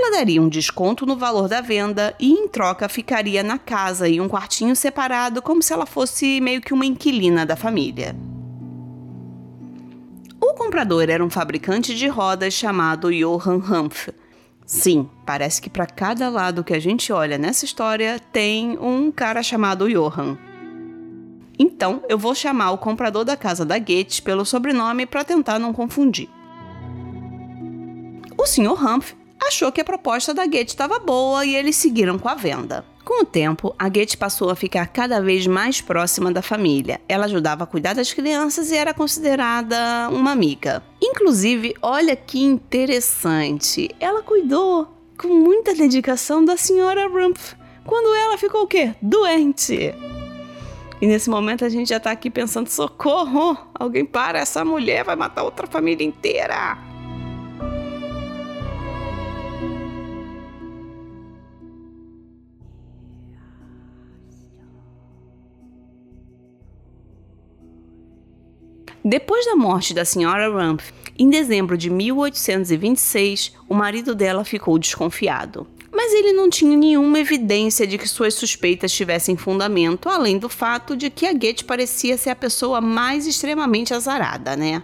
Ela 0.00 0.12
daria 0.12 0.40
um 0.40 0.48
desconto 0.48 1.04
no 1.04 1.16
valor 1.16 1.48
da 1.48 1.60
venda 1.60 2.14
e, 2.20 2.30
em 2.30 2.46
troca, 2.46 2.88
ficaria 2.88 3.42
na 3.42 3.58
casa 3.58 4.08
em 4.08 4.20
um 4.20 4.28
quartinho 4.28 4.76
separado, 4.76 5.42
como 5.42 5.60
se 5.60 5.72
ela 5.72 5.86
fosse 5.86 6.40
meio 6.40 6.60
que 6.60 6.72
uma 6.72 6.86
inquilina 6.86 7.44
da 7.44 7.56
família. 7.56 8.14
O 10.40 10.54
comprador 10.54 11.10
era 11.10 11.24
um 11.24 11.28
fabricante 11.28 11.96
de 11.96 12.06
rodas 12.06 12.54
chamado 12.54 13.10
Johann 13.10 13.56
Humph. 13.56 14.10
Sim, 14.64 15.10
parece 15.26 15.60
que 15.60 15.68
para 15.68 15.84
cada 15.84 16.28
lado 16.28 16.62
que 16.62 16.74
a 16.74 16.78
gente 16.78 17.12
olha 17.12 17.36
nessa 17.36 17.64
história 17.64 18.20
tem 18.32 18.78
um 18.78 19.10
cara 19.10 19.42
chamado 19.42 19.88
Johann. 19.88 20.38
Então, 21.58 22.04
eu 22.08 22.16
vou 22.16 22.36
chamar 22.36 22.70
o 22.70 22.78
comprador 22.78 23.24
da 23.24 23.36
casa 23.36 23.64
da 23.64 23.80
Goethe 23.80 24.22
pelo 24.22 24.44
sobrenome 24.44 25.06
para 25.06 25.24
tentar 25.24 25.58
não 25.58 25.72
confundir. 25.72 26.28
O 28.38 28.46
Sr. 28.46 28.80
Humph 28.80 29.17
achou 29.48 29.72
que 29.72 29.80
a 29.80 29.84
proposta 29.84 30.32
da 30.32 30.46
Goethe 30.46 30.70
estava 30.70 30.98
boa 30.98 31.44
e 31.44 31.54
eles 31.54 31.76
seguiram 31.76 32.18
com 32.18 32.28
a 32.28 32.34
venda. 32.34 32.84
Com 33.04 33.22
o 33.22 33.24
tempo, 33.24 33.74
a 33.78 33.88
Goethe 33.88 34.18
passou 34.18 34.50
a 34.50 34.54
ficar 34.54 34.86
cada 34.88 35.20
vez 35.20 35.46
mais 35.46 35.80
próxima 35.80 36.30
da 36.30 36.42
família. 36.42 37.00
Ela 37.08 37.24
ajudava 37.24 37.64
a 37.64 37.66
cuidar 37.66 37.94
das 37.94 38.12
crianças 38.12 38.70
e 38.70 38.76
era 38.76 38.92
considerada 38.92 40.08
uma 40.10 40.32
amiga. 40.32 40.82
Inclusive, 41.02 41.74
olha 41.80 42.14
que 42.14 42.38
interessante, 42.38 43.90
ela 43.98 44.22
cuidou 44.22 44.94
com 45.18 45.28
muita 45.28 45.74
dedicação 45.74 46.44
da 46.44 46.56
senhora 46.56 47.08
Rumpf 47.08 47.56
quando 47.84 48.14
ela 48.14 48.36
ficou 48.36 48.64
o 48.64 48.66
quê? 48.66 48.94
Doente. 49.00 49.94
E 51.00 51.06
nesse 51.06 51.30
momento 51.30 51.64
a 51.64 51.68
gente 51.70 51.88
já 51.88 51.98
tá 51.98 52.10
aqui 52.10 52.28
pensando: 52.28 52.68
socorro! 52.68 53.56
Alguém 53.74 54.04
para, 54.04 54.38
essa 54.38 54.64
mulher 54.64 55.04
vai 55.04 55.16
matar 55.16 55.44
outra 55.44 55.66
família 55.66 56.06
inteira! 56.06 56.87
Depois 69.08 69.46
da 69.46 69.56
morte 69.56 69.94
da 69.94 70.04
senhora 70.04 70.50
Rump, 70.50 70.82
em 71.18 71.30
dezembro 71.30 71.78
de 71.78 71.88
1826, 71.88 73.54
o 73.66 73.72
marido 73.72 74.14
dela 74.14 74.44
ficou 74.44 74.78
desconfiado. 74.78 75.66
Mas 75.90 76.12
ele 76.12 76.34
não 76.34 76.50
tinha 76.50 76.76
nenhuma 76.76 77.18
evidência 77.18 77.86
de 77.86 77.96
que 77.96 78.06
suas 78.06 78.34
suspeitas 78.34 78.92
tivessem 78.92 79.34
fundamento, 79.34 80.10
além 80.10 80.36
do 80.36 80.50
fato 80.50 80.94
de 80.94 81.08
que 81.08 81.24
a 81.24 81.32
Goethe 81.32 81.64
parecia 81.64 82.18
ser 82.18 82.28
a 82.28 82.36
pessoa 82.36 82.82
mais 82.82 83.26
extremamente 83.26 83.94
azarada, 83.94 84.54
né? 84.54 84.82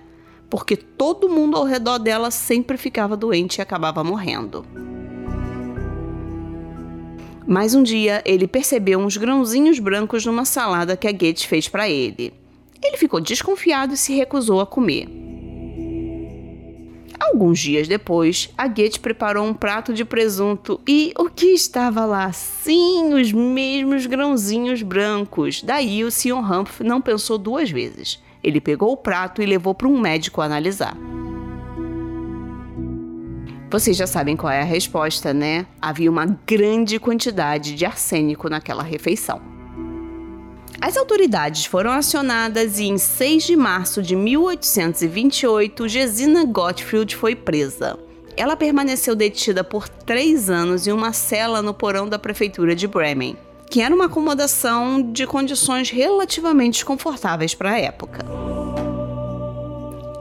Porque 0.48 0.74
todo 0.74 1.28
mundo 1.28 1.58
ao 1.58 1.64
redor 1.64 1.98
dela 1.98 2.30
sempre 2.30 2.78
ficava 2.78 3.18
doente 3.18 3.58
e 3.58 3.60
acabava 3.60 4.02
morrendo. 4.02 4.64
Mais 7.46 7.74
um 7.74 7.82
dia, 7.82 8.22
ele 8.24 8.48
percebeu 8.48 8.98
uns 9.00 9.18
grãozinhos 9.18 9.78
brancos 9.78 10.24
numa 10.24 10.46
salada 10.46 10.96
que 10.96 11.06
a 11.06 11.12
Goethe 11.12 11.46
fez 11.46 11.68
para 11.68 11.90
ele. 11.90 12.32
Ele 12.84 12.98
ficou 12.98 13.20
desconfiado 13.20 13.94
e 13.94 13.96
se 13.96 14.14
recusou 14.14 14.60
a 14.60 14.66
comer. 14.66 15.08
Alguns 17.18 17.58
dias 17.58 17.88
depois, 17.88 18.50
a 18.56 18.68
Goethe 18.68 19.00
preparou 19.00 19.46
um 19.46 19.54
prato 19.54 19.94
de 19.94 20.04
presunto 20.04 20.78
e 20.86 21.12
o 21.18 21.30
que 21.30 21.46
estava 21.46 22.04
lá? 22.04 22.30
Sim, 22.32 23.14
os 23.14 23.32
mesmos 23.32 24.04
grãozinhos 24.04 24.82
brancos. 24.82 25.62
Daí 25.62 26.04
o 26.04 26.10
Sr. 26.10 26.34
Humph 26.34 26.80
não 26.80 27.00
pensou 27.00 27.38
duas 27.38 27.70
vezes. 27.70 28.22
Ele 28.42 28.60
pegou 28.60 28.92
o 28.92 28.96
prato 28.96 29.40
e 29.40 29.46
levou 29.46 29.74
para 29.74 29.88
um 29.88 29.98
médico 29.98 30.42
analisar. 30.42 30.96
Vocês 33.70 33.96
já 33.96 34.06
sabem 34.06 34.36
qual 34.36 34.52
é 34.52 34.60
a 34.60 34.64
resposta, 34.64 35.32
né? 35.32 35.66
Havia 35.80 36.10
uma 36.10 36.26
grande 36.46 36.98
quantidade 37.00 37.74
de 37.74 37.86
arsênico 37.86 38.48
naquela 38.48 38.82
refeição. 38.82 39.53
As 40.84 40.98
autoridades 40.98 41.64
foram 41.64 41.92
acionadas 41.92 42.78
e, 42.78 42.84
em 42.84 42.98
6 42.98 43.44
de 43.44 43.56
março 43.56 44.02
de 44.02 44.14
1828, 44.14 45.88
Gesina 45.88 46.44
Gottfried 46.44 47.16
foi 47.16 47.34
presa. 47.34 47.98
Ela 48.36 48.54
permaneceu 48.54 49.16
detida 49.16 49.64
por 49.64 49.88
três 49.88 50.50
anos 50.50 50.86
em 50.86 50.92
uma 50.92 51.14
cela 51.14 51.62
no 51.62 51.72
porão 51.72 52.06
da 52.06 52.18
prefeitura 52.18 52.76
de 52.76 52.86
Bremen, 52.86 53.34
que 53.70 53.80
era 53.80 53.94
uma 53.94 54.04
acomodação 54.04 55.00
de 55.10 55.26
condições 55.26 55.88
relativamente 55.88 56.84
confortáveis 56.84 57.54
para 57.54 57.70
a 57.70 57.80
época. 57.80 58.18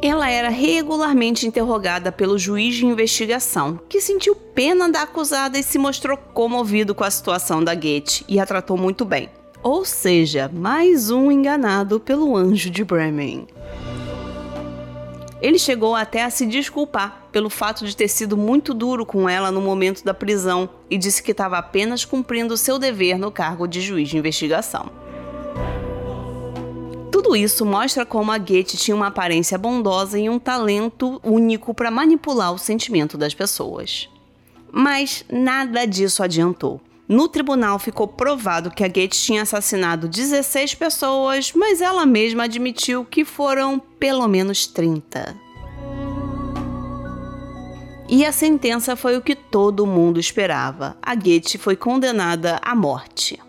Ela 0.02 0.30
era 0.30 0.48
regularmente 0.48 1.46
interrogada 1.46 2.10
pelo 2.10 2.40
juiz 2.40 2.76
de 2.76 2.86
investigação, 2.86 3.82
que 3.90 4.00
sentiu 4.00 4.34
pena 4.34 4.88
da 4.88 5.02
acusada 5.02 5.60
e 5.60 5.64
se 5.64 5.78
mostrou 5.78 6.16
comovido 6.16 6.96
com 6.96 7.04
a 7.04 7.12
situação 7.12 7.62
da 7.62 7.76
Goethe 7.76 8.24
e 8.30 8.40
a 8.40 8.46
tratou 8.46 8.78
muito 8.78 9.04
bem. 9.04 9.30
Ou 9.64 9.86
seja, 9.86 10.52
mais 10.54 11.10
um 11.10 11.32
enganado 11.32 11.98
pelo 11.98 12.36
anjo 12.36 12.70
de 12.70 12.84
Bremen. 12.84 13.48
Ele 15.42 15.58
chegou 15.58 15.96
até 15.96 16.22
a 16.22 16.30
se 16.30 16.46
desculpar 16.46 17.28
pelo 17.32 17.50
fato 17.50 17.86
de 17.86 17.96
ter 17.96 18.10
sido 18.10 18.36
muito 18.36 18.74
duro 18.74 19.06
com 19.06 19.28
ela 19.30 19.52
no 19.52 19.62
momento 19.62 20.04
da 20.04 20.14
prisão 20.14 20.70
e 20.90 20.98
disse 20.98 21.24
que 21.24 21.32
estava 21.32 21.58
apenas 21.58 22.04
cumprindo 22.04 22.58
seu 22.58 22.78
dever 22.78 23.18
no 23.18 23.32
cargo 23.32 23.66
de 23.66 23.80
juiz 23.80 24.10
de 24.10 24.18
investigação. 24.18 24.92
Tudo 27.10 27.34
isso 27.34 27.66
mostra 27.66 28.06
como 28.06 28.34
a 28.34 28.38
Goethe 28.38 28.76
tinha 28.76 28.96
uma 28.96 29.08
aparência 29.08 29.58
bondosa 29.58 30.20
e 30.20 30.30
um 30.30 30.40
talento 30.40 31.22
único 31.24 31.74
para 31.74 31.90
manipular 31.90 32.54
o 32.54 32.58
sentimento 32.58 33.18
das 33.18 33.34
pessoas. 33.34 34.10
Mas 34.70 35.24
nada 35.32 35.86
disso 35.86 36.22
adiantou. 36.22 36.82
No 37.08 37.28
tribunal 37.28 37.78
ficou 37.80 38.08
provado 38.08 38.72
que 38.72 38.84
a 38.84 38.88
Gates 38.88 39.22
tinha 39.24 39.42
assassinado 39.42 40.08
16 40.08 40.76
pessoas, 40.76 41.52
mas 41.54 41.82
ela 41.82 42.06
mesma 42.06 42.46
admitiu 42.46 43.04
que 43.04 43.26
foram 43.26 43.78
pelo 43.78 44.28
menos 44.28 44.66
30. 44.68 45.36
E 48.08 48.26
a 48.26 48.32
sentença 48.32 48.96
foi 48.96 49.18
o 49.18 49.22
que 49.22 49.36
todo 49.36 49.88
mundo 49.88 50.20
esperava. 50.20 50.96
A 51.02 51.16
Gates 51.16 51.56
foi 51.60 51.76
condenada 51.76 52.60
à 52.62 52.76
morte. 52.76 53.40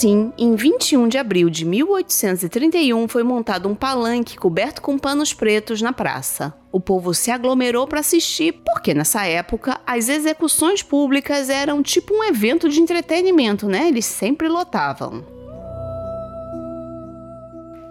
Assim, 0.00 0.32
em 0.38 0.54
21 0.54 1.08
de 1.08 1.18
abril 1.18 1.50
de 1.50 1.62
1831 1.66 3.06
foi 3.06 3.22
montado 3.22 3.68
um 3.68 3.74
palanque 3.74 4.34
coberto 4.34 4.80
com 4.80 4.98
panos 4.98 5.34
pretos 5.34 5.82
na 5.82 5.92
praça. 5.92 6.54
O 6.72 6.80
povo 6.80 7.12
se 7.12 7.30
aglomerou 7.30 7.86
para 7.86 8.00
assistir, 8.00 8.62
porque 8.64 8.94
nessa 8.94 9.26
época 9.26 9.78
as 9.86 10.08
execuções 10.08 10.82
públicas 10.82 11.50
eram 11.50 11.82
tipo 11.82 12.14
um 12.14 12.24
evento 12.24 12.70
de 12.70 12.80
entretenimento, 12.80 13.66
né? 13.66 13.88
Eles 13.88 14.06
sempre 14.06 14.48
lotavam. 14.48 15.22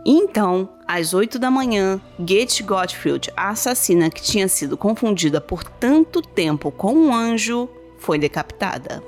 Então, 0.03 0.67
às 0.87 1.13
8 1.13 1.37
da 1.37 1.51
manhã, 1.51 2.01
Gate 2.17 2.63
Gottfried, 2.63 3.31
a 3.37 3.49
assassina 3.49 4.09
que 4.09 4.23
tinha 4.23 4.47
sido 4.47 4.75
confundida 4.75 5.39
por 5.39 5.63
tanto 5.63 6.23
tempo 6.23 6.71
com 6.71 6.91
um 6.91 7.13
anjo, 7.13 7.69
foi 7.99 8.17
decapitada. 8.17 9.03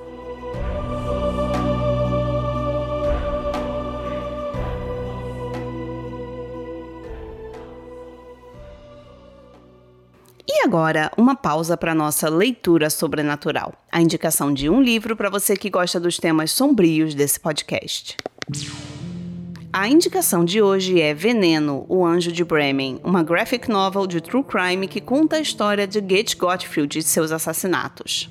E 10.47 10.63
agora, 10.63 11.11
uma 11.17 11.35
pausa 11.35 11.77
para 11.77 11.95
nossa 11.95 12.29
leitura 12.29 12.89
sobrenatural. 12.89 13.73
A 13.91 14.01
indicação 14.01 14.53
de 14.53 14.69
um 14.69 14.81
livro 14.81 15.15
para 15.15 15.29
você 15.29 15.55
que 15.55 15.69
gosta 15.69 15.99
dos 15.99 16.17
temas 16.17 16.51
sombrios 16.51 17.13
desse 17.13 17.39
podcast. 17.39 18.17
A 19.73 19.87
indicação 19.87 20.43
de 20.43 20.61
hoje 20.61 20.99
é 20.99 21.13
Veneno, 21.13 21.85
o 21.87 22.05
Anjo 22.05 22.31
de 22.31 22.43
Bremen, 22.43 22.99
uma 23.03 23.23
graphic 23.23 23.69
novel 23.69 24.05
de 24.05 24.19
true 24.19 24.43
crime 24.43 24.87
que 24.87 24.99
conta 24.99 25.37
a 25.37 25.41
história 25.41 25.87
de 25.87 26.01
Gate 26.01 26.35
Gottfried 26.35 26.99
e 26.99 27.01
seus 27.01 27.31
assassinatos. 27.31 28.29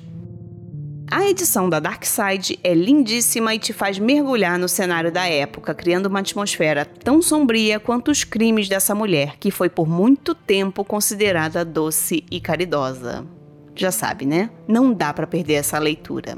A 1.11 1.27
edição 1.27 1.69
da 1.69 1.81
Dark 1.81 2.05
Side 2.05 2.57
é 2.63 2.73
lindíssima 2.73 3.53
e 3.53 3.59
te 3.59 3.73
faz 3.73 3.99
mergulhar 3.99 4.57
no 4.57 4.69
cenário 4.69 5.11
da 5.11 5.27
época, 5.27 5.75
criando 5.75 6.05
uma 6.05 6.19
atmosfera 6.19 6.85
tão 6.85 7.21
sombria 7.21 7.81
quanto 7.81 8.09
os 8.09 8.23
crimes 8.23 8.69
dessa 8.69 8.95
mulher, 8.95 9.35
que 9.37 9.51
foi 9.51 9.67
por 9.67 9.85
muito 9.85 10.33
tempo 10.33 10.85
considerada 10.85 11.65
doce 11.65 12.23
e 12.31 12.39
caridosa. 12.39 13.25
Já 13.75 13.91
sabe, 13.91 14.25
né? 14.25 14.49
Não 14.65 14.93
dá 14.93 15.13
para 15.13 15.27
perder 15.27 15.55
essa 15.55 15.77
leitura. 15.79 16.37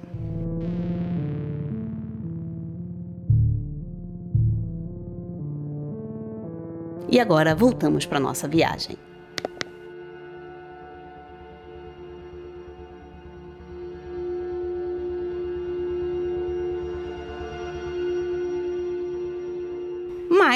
E 7.08 7.20
agora 7.20 7.54
voltamos 7.54 8.08
para 8.08 8.20
nossa 8.20 8.48
viagem. 8.48 8.98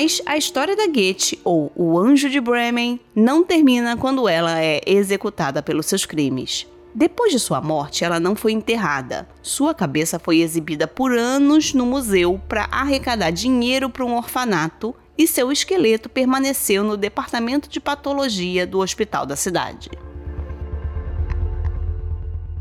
Mas 0.07 0.21
a 0.25 0.37
história 0.37 0.73
da 0.73 0.87
Goethe, 0.87 1.37
ou 1.43 1.69
o 1.75 1.99
Anjo 1.99 2.29
de 2.29 2.39
Bremen, 2.39 2.97
não 3.13 3.43
termina 3.43 3.97
quando 3.97 4.29
ela 4.29 4.57
é 4.63 4.79
executada 4.85 5.61
pelos 5.61 5.85
seus 5.85 6.05
crimes. 6.05 6.65
Depois 6.95 7.33
de 7.33 7.39
sua 7.41 7.59
morte, 7.59 8.05
ela 8.05 8.17
não 8.17 8.33
foi 8.33 8.53
enterrada. 8.53 9.27
Sua 9.41 9.73
cabeça 9.73 10.17
foi 10.17 10.37
exibida 10.37 10.87
por 10.87 11.11
anos 11.11 11.73
no 11.73 11.85
museu 11.85 12.41
para 12.47 12.69
arrecadar 12.71 13.31
dinheiro 13.31 13.89
para 13.89 14.05
um 14.05 14.15
orfanato 14.15 14.95
e 15.17 15.27
seu 15.27 15.51
esqueleto 15.51 16.07
permaneceu 16.07 16.85
no 16.85 16.95
departamento 16.95 17.67
de 17.67 17.81
patologia 17.81 18.65
do 18.65 18.79
hospital 18.79 19.25
da 19.25 19.35
cidade. 19.35 19.89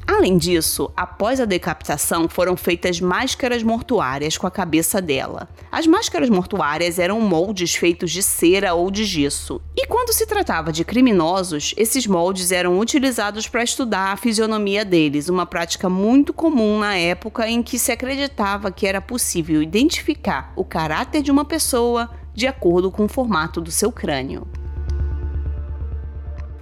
Além 0.06 0.38
disso, 0.38 0.90
após 0.96 1.40
a 1.40 1.44
decapitação 1.44 2.28
foram 2.28 2.56
feitas 2.56 3.00
máscaras 3.00 3.64
mortuárias 3.64 4.38
com 4.38 4.46
a 4.46 4.50
cabeça 4.50 5.02
dela. 5.02 5.48
As 5.70 5.84
máscaras 5.84 6.30
mortuárias 6.30 7.00
eram 7.00 7.20
moldes 7.20 7.74
feitos 7.74 8.12
de 8.12 8.22
cera 8.22 8.72
ou 8.72 8.88
de 8.88 9.04
gesso. 9.04 9.60
E 9.76 9.84
quando 9.88 10.12
se 10.12 10.24
tratava 10.24 10.72
de 10.72 10.84
criminosos, 10.84 11.74
esses 11.76 12.06
moldes 12.06 12.52
eram 12.52 12.78
utilizados 12.78 13.48
para 13.48 13.64
estudar 13.64 14.12
a 14.12 14.16
fisionomia 14.16 14.84
deles, 14.84 15.28
uma 15.28 15.44
prática 15.44 15.88
muito 15.88 16.32
comum 16.32 16.78
na 16.78 16.96
época 16.96 17.48
em 17.48 17.60
que 17.60 17.76
se 17.76 17.90
acreditava 17.90 18.70
que 18.70 18.86
era 18.86 19.00
possível 19.00 19.60
identificar 19.60 20.52
o 20.54 20.64
caráter 20.64 21.20
de 21.20 21.32
uma 21.32 21.44
pessoa 21.44 22.08
de 22.32 22.46
acordo 22.46 22.92
com 22.92 23.06
o 23.06 23.08
formato 23.08 23.60
do 23.60 23.72
seu 23.72 23.90
crânio. 23.90 24.46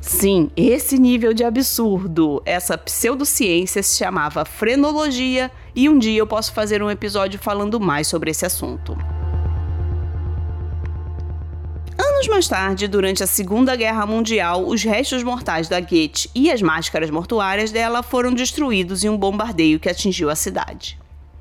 Sim, 0.06 0.50
esse 0.54 0.98
nível 0.98 1.32
de 1.32 1.42
absurdo, 1.42 2.42
essa 2.44 2.76
pseudociência 2.76 3.82
se 3.82 3.96
chamava 3.96 4.44
frenologia 4.44 5.50
e 5.74 5.88
um 5.88 5.98
dia 5.98 6.18
eu 6.18 6.26
posso 6.26 6.52
fazer 6.52 6.82
um 6.82 6.90
episódio 6.90 7.40
falando 7.40 7.80
mais 7.80 8.06
sobre 8.06 8.30
esse 8.30 8.44
assunto. 8.44 8.94
Anos 11.98 12.28
mais 12.28 12.46
tarde, 12.46 12.86
durante 12.86 13.24
a 13.24 13.26
Segunda 13.26 13.74
Guerra 13.74 14.04
Mundial, 14.04 14.68
os 14.68 14.82
restos 14.82 15.22
mortais 15.22 15.68
da 15.68 15.80
Goethe 15.80 16.28
e 16.34 16.50
as 16.50 16.60
máscaras 16.60 17.08
mortuárias 17.08 17.72
dela 17.72 18.02
foram 18.02 18.34
destruídos 18.34 19.04
em 19.04 19.08
um 19.08 19.16
bombardeio 19.16 19.80
que 19.80 19.88
atingiu 19.88 20.28
a 20.28 20.36
cidade. 20.36 20.98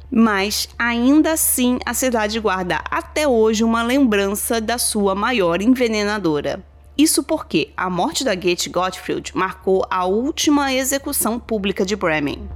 Mas 0.09 0.69
ainda 0.79 1.33
assim, 1.33 1.79
a 1.85 1.93
cidade 1.93 2.39
guarda 2.39 2.81
até 2.89 3.27
hoje 3.27 3.61
uma 3.61 3.83
lembrança 3.83 4.61
da 4.61 4.77
sua 4.77 5.13
maior 5.13 5.61
envenenadora, 5.61 6.63
isso 6.97 7.23
porque 7.23 7.71
a 7.75 7.89
morte 7.89 8.23
da 8.23 8.35
Goethe 8.35 8.69
Gottfried 8.69 9.35
marcou 9.35 9.85
a 9.89 10.05
última 10.05 10.73
execução 10.73 11.39
pública 11.39 11.85
de 11.85 11.95
Bremen. 11.95 12.47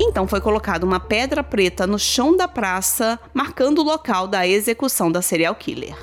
Então 0.00 0.26
foi 0.26 0.40
colocada 0.40 0.86
uma 0.86 1.00
pedra 1.00 1.42
preta 1.42 1.86
no 1.86 1.98
chão 1.98 2.36
da 2.36 2.48
praça, 2.48 3.18
marcando 3.34 3.80
o 3.80 3.84
local 3.84 4.26
da 4.26 4.46
execução 4.46 5.10
da 5.12 5.20
serial 5.20 5.54
killer. 5.54 5.96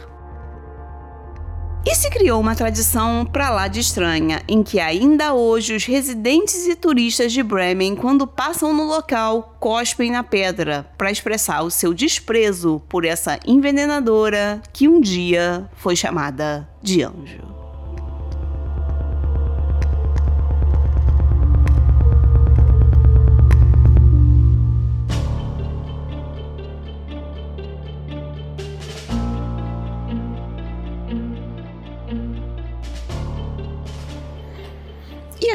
E 1.90 1.96
se 1.96 2.10
criou 2.10 2.42
uma 2.42 2.54
tradição 2.54 3.26
pra 3.26 3.50
lá 3.50 3.70
de 3.70 3.80
estranha, 3.80 4.44
em 4.46 4.62
que 4.62 4.78
ainda 4.78 5.34
hoje 5.34 5.74
os 5.74 5.86
residentes 5.86 6.68
e 6.68 6.76
turistas 6.76 7.32
de 7.32 7.42
Bremen, 7.42 7.96
quando 7.96 8.28
passam 8.28 8.74
no 8.74 8.84
local, 8.84 9.56
cospem 9.58 10.12
na 10.12 10.22
pedra 10.22 10.86
para 10.98 11.10
expressar 11.10 11.62
o 11.62 11.72
seu 11.72 11.94
desprezo 11.94 12.82
por 12.90 13.06
essa 13.06 13.40
envenenadora 13.48 14.62
que 14.74 14.86
um 14.86 15.00
dia 15.00 15.70
foi 15.78 15.96
chamada 15.96 16.68
de 16.84 17.04
anjo. 17.04 17.47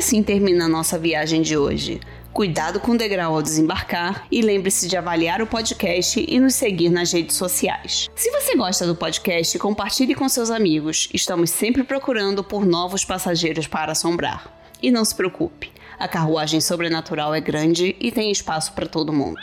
Assim 0.02 0.20
termina 0.20 0.64
a 0.64 0.68
nossa 0.68 0.98
viagem 0.98 1.42
de 1.42 1.56
hoje. 1.56 2.00
Cuidado 2.32 2.80
com 2.80 2.90
o 2.90 2.98
degrau 2.98 3.36
ao 3.36 3.40
desembarcar 3.40 4.26
e 4.32 4.42
lembre-se 4.42 4.88
de 4.88 4.96
avaliar 4.96 5.40
o 5.40 5.46
podcast 5.46 6.24
e 6.26 6.40
nos 6.40 6.56
seguir 6.56 6.90
nas 6.90 7.12
redes 7.12 7.36
sociais. 7.36 8.10
Se 8.16 8.28
você 8.32 8.56
gosta 8.56 8.84
do 8.84 8.96
podcast, 8.96 9.56
compartilhe 9.60 10.16
com 10.16 10.28
seus 10.28 10.50
amigos. 10.50 11.08
Estamos 11.14 11.50
sempre 11.50 11.84
procurando 11.84 12.42
por 12.42 12.66
novos 12.66 13.04
passageiros 13.04 13.68
para 13.68 13.92
assombrar. 13.92 14.52
E 14.82 14.90
não 14.90 15.04
se 15.04 15.14
preocupe, 15.14 15.70
a 16.00 16.08
carruagem 16.08 16.60
sobrenatural 16.60 17.32
é 17.32 17.40
grande 17.40 17.94
e 18.00 18.10
tem 18.10 18.32
espaço 18.32 18.72
para 18.72 18.86
todo 18.86 19.12
mundo. 19.12 19.38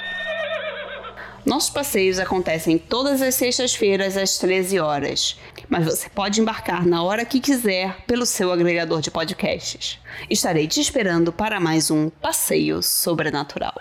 Nossos 1.46 1.70
passeios 1.70 2.20
acontecem 2.20 2.78
todas 2.78 3.22
as 3.22 3.34
sextas-feiras 3.36 4.18
às 4.18 4.38
13 4.38 4.78
horas, 4.80 5.40
mas 5.70 5.86
você 5.86 6.10
pode 6.10 6.42
embarcar 6.42 6.86
na 6.86 7.04
hora 7.04 7.24
que 7.24 7.40
quiser 7.40 7.96
pelo 8.08 8.26
seu 8.26 8.52
agregador 8.52 9.02
de 9.02 9.12
podcasts. 9.12 10.00
Estarei 10.30 10.68
te 10.68 10.82
esperando 10.82 11.32
para 11.32 11.60
mais 11.60 11.92
um 11.92 12.10
passeio 12.10 12.82
sobrenatural. 12.82 13.76